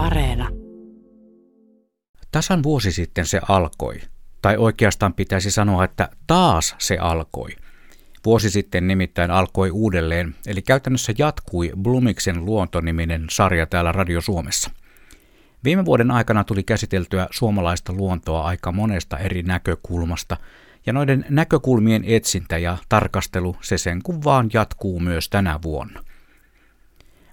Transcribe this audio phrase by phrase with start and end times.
[0.00, 0.48] Areena.
[2.32, 4.00] Tasan vuosi sitten se alkoi.
[4.42, 7.48] Tai oikeastaan pitäisi sanoa, että taas se alkoi.
[8.24, 14.70] Vuosi sitten nimittäin alkoi uudelleen, eli käytännössä jatkui Blumiksen luontoniminen sarja täällä Radio Suomessa.
[15.64, 20.36] Viime vuoden aikana tuli käsiteltyä suomalaista luontoa aika monesta eri näkökulmasta,
[20.86, 26.00] ja noiden näkökulmien etsintä ja tarkastelu se sen kun vaan jatkuu myös tänä vuonna.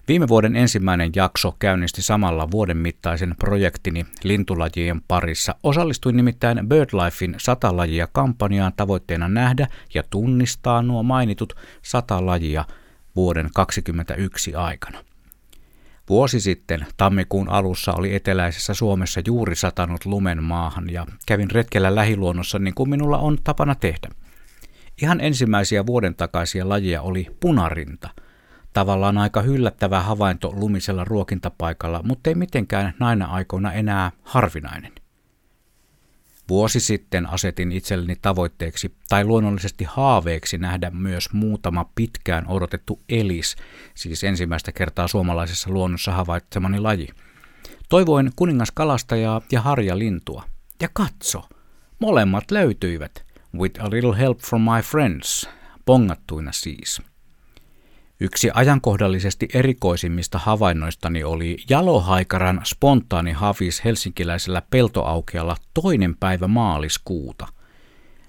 [0.08, 5.54] Viime vuoden ensimmäinen jakso käynnisti samalla vuoden mittaisen projektini lintulajien parissa.
[5.62, 11.52] Osallistuin nimittäin BirdLifein sata lajia kampanjaan tavoitteena nähdä ja tunnistaa nuo mainitut
[11.82, 12.64] sata lajia
[13.16, 15.04] vuoden 2021 aikana.
[16.08, 22.58] Vuosi sitten tammikuun alussa oli eteläisessä Suomessa juuri satanut lumen maahan ja kävin retkellä lähiluonnossa
[22.58, 24.08] niin kuin minulla on tapana tehdä.
[25.02, 28.08] Ihan ensimmäisiä vuoden takaisia lajia oli punarinta–
[28.72, 34.92] Tavallaan aika hyllättävä havainto lumisella ruokintapaikalla, mutta ei mitenkään näinä aikoina enää harvinainen.
[36.48, 43.56] Vuosi sitten asetin itselleni tavoitteeksi tai luonnollisesti haaveeksi nähdä myös muutama pitkään odotettu elis,
[43.94, 47.08] siis ensimmäistä kertaa suomalaisessa luonnossa havaitsemani laji.
[47.88, 50.42] Toivoin kuningaskalastajaa ja harjalintua.
[50.82, 51.48] Ja katso,
[51.98, 53.24] molemmat löytyivät.
[53.58, 55.48] With a little help from my friends.
[55.84, 57.02] Pongattuina siis.
[58.20, 67.46] Yksi ajankohdallisesti erikoisimmista havainnoistani oli jalohaikaran spontaani havis helsinkiläisellä peltoaukealla toinen päivä maaliskuuta.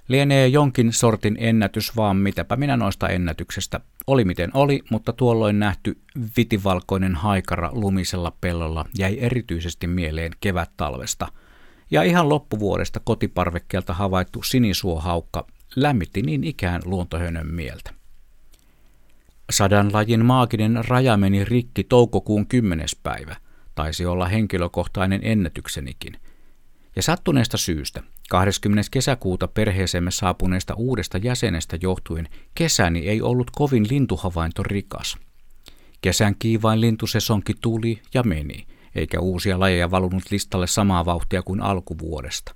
[0.08, 3.80] Lienee jonkin sortin ennätys, vaan mitäpä minä noista ennätyksestä.
[4.08, 5.98] Oli miten oli, mutta tuolloin nähty
[6.38, 11.28] vitivalkoinen haikara lumisella pellolla jäi erityisesti mieleen kevät-talvesta.
[11.92, 17.99] Ja ihan loppuvuodesta kotiparvekkeelta havaittu sinisuohaukka lämmitti niin ikään luontohönön mieltä.
[19.50, 23.36] Sadan lajin maaginen raja meni rikki toukokuun kymmenes päivä.
[23.76, 26.14] Taisi olla henkilökohtainen ennätyksenikin.
[26.96, 28.90] Ja sattuneesta syystä, 20.
[28.92, 35.18] kesäkuuta perheeseemme saapuneesta uudesta jäsenestä johtuen, kesäni ei ollut kovin lintuhavainto rikas.
[36.02, 42.56] Kesän kiivain lintusesonki tuli ja meni, eikä uusia lajeja valunut listalle samaa vauhtia kuin alkuvuodesta.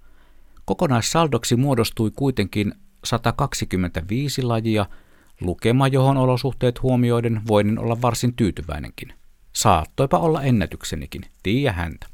[0.66, 4.86] Kokonaissaldoksi muodostui kuitenkin 125 lajia–
[5.46, 9.14] Lukema, johon olosuhteet huomioiden voin olla varsin tyytyväinenkin.
[9.54, 12.08] Saattoipa olla ennätyksenikin, tiiä häntä.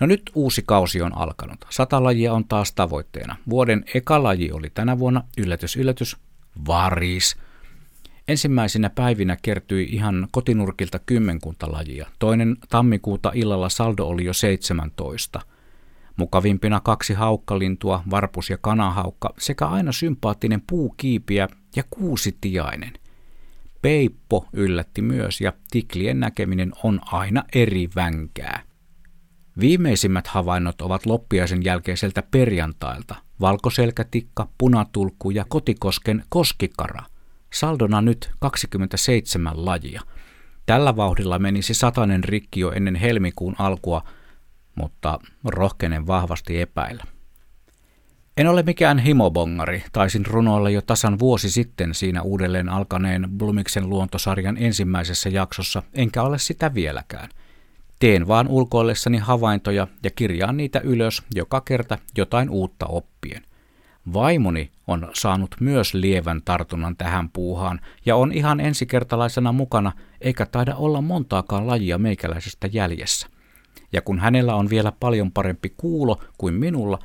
[0.00, 1.66] No nyt uusi kausi on alkanut.
[1.70, 3.36] Sata lajia on taas tavoitteena.
[3.50, 6.16] Vuoden eka laji oli tänä vuonna, yllätys yllätys,
[6.66, 7.36] varis.
[8.28, 12.06] Ensimmäisinä päivinä kertyi ihan kotinurkilta kymmenkunta lajia.
[12.18, 15.40] Toinen tammikuuta illalla saldo oli jo 17.
[16.16, 22.92] Mukavimpina kaksi haukkalintua, varpus ja kanahaukka sekä aina sympaattinen puukiipiä ja kuusitiainen.
[23.82, 28.62] Peippo yllätti myös ja tiklien näkeminen on aina eri vänkää.
[29.60, 33.14] Viimeisimmät havainnot ovat loppiaisen jälkeiseltä perjantailta.
[33.40, 37.04] Valkoselkätikka, punatulkku ja kotikosken koskikara.
[37.52, 40.02] Saldona nyt 27 lajia.
[40.66, 44.02] Tällä vauhdilla menisi satanen rikki jo ennen helmikuun alkua,
[44.74, 47.04] mutta rohkenen vahvasti epäillä.
[48.36, 54.56] En ole mikään himobongari, taisin runoilla jo tasan vuosi sitten siinä uudelleen alkaneen Blumiksen luontosarjan
[54.56, 57.28] ensimmäisessä jaksossa, enkä ole sitä vieläkään.
[57.98, 63.42] Teen vaan ulkoillessani havaintoja ja kirjaan niitä ylös joka kerta jotain uutta oppien.
[64.12, 70.74] Vaimoni on saanut myös lievän tartunnan tähän puuhaan ja on ihan ensikertalaisena mukana, eikä taida
[70.74, 73.26] olla montaakaan lajia meikäläisestä jäljessä.
[73.92, 76.98] Ja kun hänellä on vielä paljon parempi kuulo kuin minulla,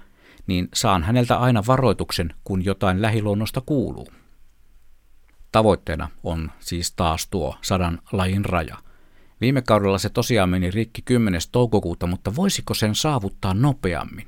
[0.49, 4.07] niin saan häneltä aina varoituksen, kun jotain lähiluonnosta kuuluu.
[5.51, 8.77] Tavoitteena on siis taas tuo sadan lajin raja.
[9.41, 11.41] Viime kaudella se tosiaan meni rikki 10.
[11.51, 14.27] toukokuuta, mutta voisiko sen saavuttaa nopeammin?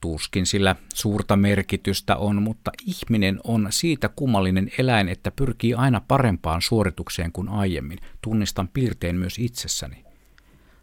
[0.00, 6.62] Tuskin sillä suurta merkitystä on, mutta ihminen on siitä kummallinen eläin, että pyrkii aina parempaan
[6.62, 7.98] suoritukseen kuin aiemmin.
[8.22, 10.04] Tunnistan piirteen myös itsessäni.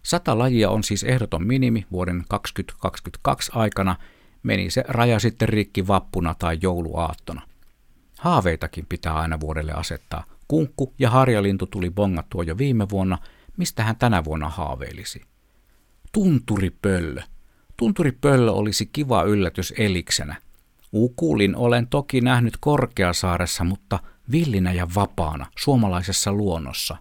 [0.04, 3.96] Sata lajia on siis ehdoton minimi vuoden 2022 aikana,
[4.44, 7.42] meni se raja sitten rikki vappuna tai jouluaattona.
[8.20, 10.24] Haaveitakin pitää aina vuodelle asettaa.
[10.48, 13.18] Kunkku ja harjalintu tuli bongattua jo viime vuonna,
[13.58, 15.22] mistä hän tänä vuonna haaveilisi.
[16.12, 17.22] Tunturipöllö.
[17.78, 20.36] Tunturipöllö olisi kiva yllätys eliksenä.
[20.94, 24.00] Ukulin olen toki nähnyt Korkeasaaressa, mutta
[24.32, 26.98] villinä ja vapaana suomalaisessa luonnossa.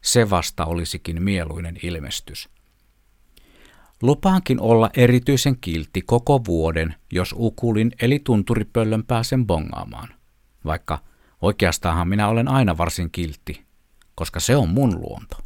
[0.00, 2.48] Se vasta olisikin mieluinen ilmestys.
[4.02, 10.08] Lupaankin olla erityisen kiltti koko vuoden, jos ukulin eli tunturipöllön pääsen bongaamaan.
[10.64, 10.98] Vaikka
[11.42, 13.64] oikeastaanhan minä olen aina varsin kiltti,
[14.14, 15.36] koska se on mun luonto.